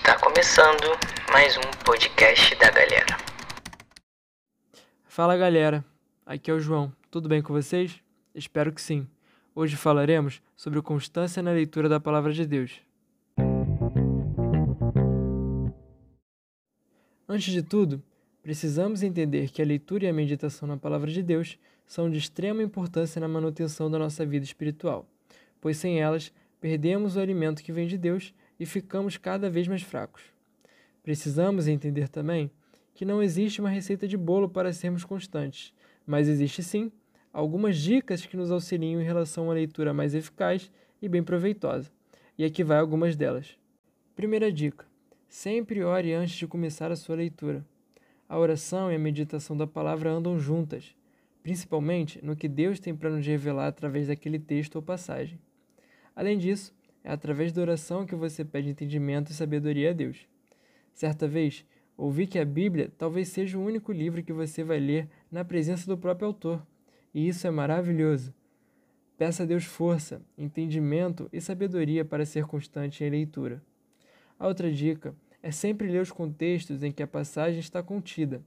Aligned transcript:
Está 0.00 0.18
começando 0.18 0.98
mais 1.30 1.58
um 1.58 1.84
podcast 1.84 2.54
da 2.56 2.70
galera. 2.70 3.18
Fala 5.04 5.36
galera, 5.36 5.84
aqui 6.24 6.50
é 6.50 6.54
o 6.54 6.58
João. 6.58 6.90
Tudo 7.10 7.28
bem 7.28 7.42
com 7.42 7.52
vocês? 7.52 8.00
Espero 8.34 8.72
que 8.72 8.80
sim. 8.80 9.06
Hoje 9.54 9.76
falaremos 9.76 10.40
sobre 10.56 10.80
constância 10.80 11.42
na 11.42 11.50
leitura 11.50 11.86
da 11.86 12.00
palavra 12.00 12.32
de 12.32 12.46
Deus. 12.46 12.80
Antes 17.28 17.52
de 17.52 17.62
tudo, 17.62 18.02
precisamos 18.42 19.02
entender 19.02 19.50
que 19.50 19.60
a 19.60 19.66
leitura 19.66 20.06
e 20.06 20.08
a 20.08 20.14
meditação 20.14 20.66
na 20.66 20.78
palavra 20.78 21.10
de 21.10 21.22
Deus 21.22 21.58
são 21.86 22.10
de 22.10 22.16
extrema 22.16 22.62
importância 22.62 23.20
na 23.20 23.28
manutenção 23.28 23.90
da 23.90 23.98
nossa 23.98 24.24
vida 24.24 24.46
espiritual, 24.46 25.06
pois 25.60 25.76
sem 25.76 26.00
elas 26.00 26.32
perdemos 26.58 27.16
o 27.16 27.20
alimento 27.20 27.62
que 27.62 27.70
vem 27.70 27.86
de 27.86 27.98
Deus 27.98 28.32
e 28.60 28.66
ficamos 28.66 29.16
cada 29.16 29.48
vez 29.48 29.66
mais 29.66 29.82
fracos. 29.82 30.22
Precisamos 31.02 31.66
entender 31.66 32.10
também 32.10 32.50
que 32.94 33.06
não 33.06 33.22
existe 33.22 33.58
uma 33.60 33.70
receita 33.70 34.06
de 34.06 34.18
bolo 34.18 34.50
para 34.50 34.70
sermos 34.70 35.02
constantes, 35.02 35.72
mas 36.06 36.28
existe 36.28 36.62
sim 36.62 36.92
algumas 37.32 37.78
dicas 37.78 38.26
que 38.26 38.36
nos 38.36 38.50
auxiliam 38.50 39.00
em 39.00 39.04
relação 39.04 39.44
a 39.44 39.46
uma 39.46 39.54
leitura 39.54 39.94
mais 39.94 40.14
eficaz 40.14 40.70
e 41.00 41.08
bem 41.08 41.22
proveitosa. 41.22 41.90
E 42.36 42.44
aqui 42.44 42.62
vai 42.62 42.78
algumas 42.78 43.16
delas. 43.16 43.56
Primeira 44.14 44.52
dica: 44.52 44.86
sempre 45.26 45.82
ore 45.82 46.12
antes 46.12 46.34
de 46.34 46.46
começar 46.46 46.92
a 46.92 46.96
sua 46.96 47.16
leitura. 47.16 47.64
A 48.28 48.38
oração 48.38 48.92
e 48.92 48.94
a 48.94 48.98
meditação 48.98 49.56
da 49.56 49.66
palavra 49.66 50.10
andam 50.10 50.38
juntas, 50.38 50.94
principalmente 51.42 52.22
no 52.22 52.36
que 52.36 52.46
Deus 52.46 52.78
tem 52.78 52.94
para 52.94 53.10
nos 53.10 53.26
revelar 53.26 53.68
através 53.68 54.08
daquele 54.08 54.38
texto 54.38 54.76
ou 54.76 54.82
passagem. 54.82 55.40
Além 56.14 56.36
disso, 56.36 56.74
é 57.02 57.10
através 57.10 57.52
da 57.52 57.62
oração 57.62 58.06
que 58.06 58.14
você 58.14 58.44
pede 58.44 58.68
entendimento 58.68 59.30
e 59.30 59.34
sabedoria 59.34 59.90
a 59.90 59.92
Deus. 59.92 60.26
Certa 60.92 61.26
vez, 61.26 61.64
ouvi 61.96 62.26
que 62.26 62.38
a 62.38 62.44
Bíblia 62.44 62.90
talvez 62.98 63.28
seja 63.28 63.58
o 63.58 63.64
único 63.64 63.92
livro 63.92 64.22
que 64.22 64.32
você 64.32 64.62
vai 64.62 64.78
ler 64.78 65.08
na 65.30 65.44
presença 65.44 65.86
do 65.86 65.96
próprio 65.96 66.28
autor, 66.28 66.66
e 67.14 67.26
isso 67.28 67.46
é 67.46 67.50
maravilhoso. 67.50 68.34
Peça 69.16 69.42
a 69.42 69.46
Deus 69.46 69.64
força, 69.64 70.22
entendimento 70.36 71.28
e 71.32 71.40
sabedoria 71.40 72.04
para 72.04 72.24
ser 72.24 72.46
constante 72.46 73.04
em 73.04 73.10
leitura. 73.10 73.62
A 74.38 74.46
outra 74.46 74.72
dica 74.72 75.14
é 75.42 75.50
sempre 75.50 75.88
ler 75.88 76.00
os 76.00 76.10
contextos 76.10 76.82
em 76.82 76.90
que 76.90 77.02
a 77.02 77.06
passagem 77.06 77.60
está 77.60 77.82
contida. 77.82 78.42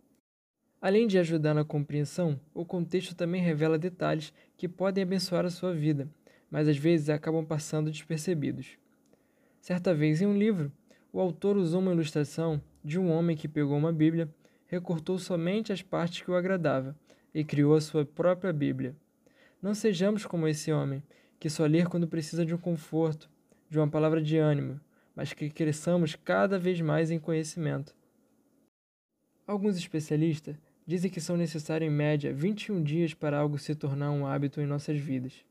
Além 0.81 1.07
de 1.07 1.17
ajudar 1.17 1.53
na 1.53 1.63
compreensão, 1.63 2.39
o 2.53 2.65
contexto 2.65 3.15
também 3.15 3.41
revela 3.41 3.77
detalhes 3.77 4.33
que 4.57 4.67
podem 4.67 5.03
abençoar 5.03 5.45
a 5.45 5.49
sua 5.49 5.73
vida, 5.73 6.09
mas 6.53 6.67
às 6.67 6.77
vezes 6.77 7.09
acabam 7.09 7.43
passando 7.43 7.89
despercebidos. 7.89 8.77
Certa 9.59 9.91
vez, 9.91 10.21
em 10.21 10.27
um 10.27 10.37
livro, 10.37 10.71
o 11.11 11.19
autor 11.19 11.57
usou 11.57 11.81
uma 11.81 11.91
ilustração 11.91 12.61
de 12.83 12.99
um 12.99 13.09
homem 13.09 13.35
que 13.35 13.47
pegou 13.47 13.75
uma 13.75 13.91
Bíblia, 13.91 14.29
recortou 14.67 15.17
somente 15.17 15.73
as 15.73 15.81
partes 15.81 16.21
que 16.21 16.29
o 16.29 16.35
agradavam 16.35 16.93
e 17.33 17.43
criou 17.43 17.73
a 17.75 17.81
sua 17.81 18.05
própria 18.05 18.53
Bíblia. 18.53 18.95
Não 19.59 19.73
sejamos 19.73 20.27
como 20.27 20.47
esse 20.47 20.71
homem, 20.71 21.01
que 21.39 21.49
só 21.49 21.65
lê 21.65 21.83
quando 21.85 22.07
precisa 22.07 22.45
de 22.45 22.53
um 22.53 22.59
conforto, 22.59 23.27
de 23.67 23.79
uma 23.79 23.87
palavra 23.87 24.21
de 24.21 24.37
ânimo, 24.37 24.79
mas 25.15 25.33
que 25.33 25.49
cresçamos 25.49 26.15
cada 26.15 26.59
vez 26.59 26.79
mais 26.81 27.09
em 27.09 27.17
conhecimento. 27.17 27.95
Alguns 29.47 29.75
especialistas 29.75 30.55
dizem 30.85 31.09
que 31.09 31.19
são 31.19 31.35
necessários 31.35 31.91
em 31.91 31.95
média 31.95 32.31
21 32.31 32.83
dias 32.83 33.15
para 33.15 33.39
algo 33.39 33.57
se 33.57 33.73
tornar 33.73 34.11
um 34.11 34.27
hábito 34.27 34.61
em 34.61 34.67
nossas 34.67 34.99
vidas. 34.99 35.43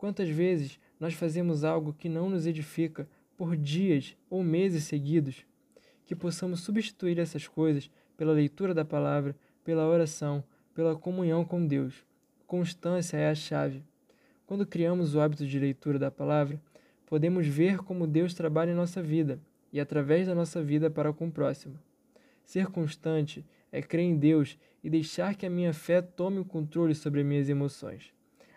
Quantas 0.00 0.30
vezes 0.30 0.80
nós 0.98 1.12
fazemos 1.12 1.62
algo 1.62 1.92
que 1.92 2.08
não 2.08 2.30
nos 2.30 2.46
edifica 2.46 3.06
por 3.36 3.54
dias 3.54 4.16
ou 4.30 4.42
meses 4.42 4.84
seguidos? 4.84 5.44
Que 6.06 6.16
possamos 6.16 6.60
substituir 6.60 7.18
essas 7.18 7.46
coisas 7.46 7.90
pela 8.16 8.32
leitura 8.32 8.72
da 8.72 8.82
palavra, 8.82 9.36
pela 9.62 9.86
oração, 9.86 10.42
pela 10.72 10.96
comunhão 10.96 11.44
com 11.44 11.66
Deus. 11.66 12.02
Constância 12.46 13.18
é 13.18 13.28
a 13.28 13.34
chave. 13.34 13.84
Quando 14.46 14.66
criamos 14.66 15.14
o 15.14 15.20
hábito 15.20 15.46
de 15.46 15.58
leitura 15.58 15.98
da 15.98 16.10
palavra, 16.10 16.58
podemos 17.04 17.46
ver 17.46 17.76
como 17.80 18.06
Deus 18.06 18.32
trabalha 18.32 18.70
em 18.70 18.74
nossa 18.74 19.02
vida 19.02 19.38
e 19.70 19.78
através 19.78 20.26
da 20.26 20.34
nossa 20.34 20.62
vida 20.62 20.88
para 20.88 21.12
com 21.12 21.28
o 21.28 21.30
próximo. 21.30 21.78
Ser 22.42 22.68
constante 22.68 23.44
é 23.70 23.82
crer 23.82 24.06
em 24.06 24.16
Deus 24.16 24.58
e 24.82 24.88
deixar 24.88 25.34
que 25.34 25.44
a 25.44 25.50
minha 25.50 25.74
fé 25.74 26.00
tome 26.00 26.38
o 26.38 26.44
controle 26.46 26.94
sobre 26.94 27.20
as 27.20 27.26
minhas 27.26 27.50
emoções, 27.50 28.14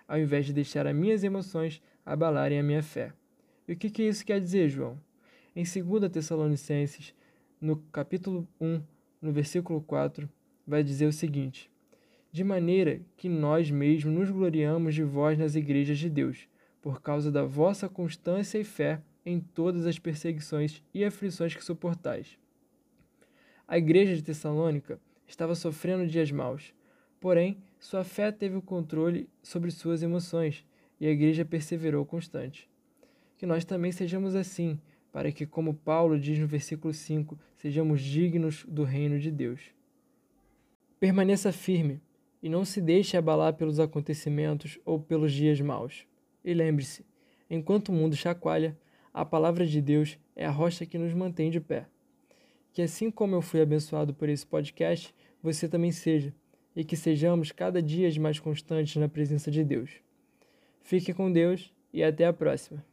ao 0.08 0.20
invés 0.20 0.46
de 0.46 0.54
deixar 0.54 0.88
as 0.88 0.96
minhas 0.96 1.24
emoções 1.24 1.82
abalarem 2.06 2.60
a 2.60 2.64
minha 2.64 2.84
fé. 2.84 3.14
E 3.68 3.74
o 3.74 3.76
que, 3.76 3.90
que 3.90 4.04
isso 4.04 4.26
quer 4.26 4.40
dizer, 4.40 4.70
João? 4.70 5.00
Em 5.56 5.64
2 5.64 6.12
Tessalonicenses, 6.12 7.14
no 7.62 7.78
capítulo 7.92 8.48
1, 8.60 8.82
no 9.22 9.32
versículo 9.32 9.82
4, 9.82 10.30
vai 10.68 10.84
dizer 10.84 11.06
o 11.06 11.14
seguinte: 11.14 11.72
De 12.32 12.44
maneira 12.44 13.02
que 13.16 13.30
nós 13.30 13.72
mesmos 13.72 14.14
nos 14.14 14.30
gloriamos 14.30 14.96
de 14.96 15.04
vós 15.04 15.38
nas 15.38 15.56
igrejas 15.56 15.98
de 15.98 16.10
Deus 16.10 16.48
por 16.82 17.02
causa 17.02 17.32
da 17.32 17.46
vossa 17.46 17.88
constância 17.88 18.58
e 18.58 18.64
fé 18.66 19.02
em 19.26 19.40
todas 19.40 19.86
as 19.86 19.98
perseguições 19.98 20.84
e 20.94 21.06
aflições 21.06 21.56
que 21.56 21.64
suportais. 21.64 22.38
A 23.66 23.78
igreja 23.78 24.16
de 24.16 24.22
Tessalônica 24.22 25.00
estava 25.26 25.56
sofrendo 25.56 26.06
dias 26.06 26.30
maus, 26.30 26.74
porém, 27.22 27.58
sua 27.84 28.06
fé 28.06 28.32
teve 28.32 28.56
o 28.56 28.62
controle 28.62 29.30
sobre 29.42 29.70
suas 29.70 30.02
emoções 30.02 30.66
e 31.02 31.06
a 31.06 31.10
igreja 31.12 31.44
perseverou 31.44 32.06
constante. 32.06 32.70
Que 33.38 33.46
nós 33.46 33.66
também 33.66 33.92
sejamos 33.92 34.36
assim, 34.36 34.80
para 35.12 35.34
que, 35.34 35.46
como 35.46 35.74
Paulo 35.74 36.18
diz 36.18 36.40
no 36.40 36.48
versículo 36.48 36.94
5, 36.94 37.38
sejamos 37.58 38.00
dignos 38.02 38.64
do 38.70 38.86
reino 38.86 39.20
de 39.20 39.30
Deus. 39.30 39.60
Permaneça 40.98 41.52
firme 41.52 42.00
e 42.42 42.48
não 42.48 42.64
se 42.64 42.80
deixe 42.80 43.18
abalar 43.18 43.54
pelos 43.56 43.82
acontecimentos 43.82 44.80
ou 44.86 44.98
pelos 44.98 45.34
dias 45.34 45.60
maus. 45.60 46.08
E 46.42 46.54
lembre-se: 46.54 47.06
enquanto 47.50 47.90
o 47.90 47.94
mundo 47.94 48.16
chacoalha, 48.16 48.80
a 49.14 49.26
palavra 49.26 49.68
de 49.68 49.82
Deus 49.82 50.18
é 50.38 50.46
a 50.46 50.52
rocha 50.52 50.86
que 50.86 50.98
nos 50.98 51.14
mantém 51.14 51.52
de 51.52 51.60
pé. 51.60 51.86
Que 52.72 52.82
assim 52.82 53.12
como 53.12 53.36
eu 53.36 53.42
fui 53.42 53.60
abençoado 53.60 54.14
por 54.14 54.30
esse 54.30 54.48
podcast, 54.48 55.14
você 55.42 55.68
também 55.68 55.92
seja, 55.92 56.34
e 56.76 56.84
que 56.84 56.96
sejamos 56.96 57.52
cada 57.52 57.82
dia 57.82 58.10
mais 58.20 58.40
constantes 58.40 58.96
na 58.96 59.08
presença 59.08 59.52
de 59.52 59.64
Deus. 59.64 59.92
Fique 60.82 61.14
com 61.14 61.32
Deus 61.32 61.74
e 61.94 62.04
até 62.04 62.26
a 62.26 62.34
próxima. 62.34 62.84